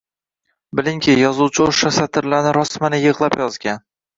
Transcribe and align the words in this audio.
bilingki, 0.79 1.15
yozuvchi 1.25 1.63
o’sha 1.65 1.93
satrlarni 1.99 2.55
rosmana 2.61 3.03
yig’lab 3.07 3.41
yozgan… 3.45 3.89